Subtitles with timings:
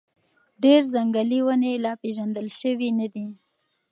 [0.63, 3.25] ډېر ځنګلي ونې لا پېژندل شوي نه دي.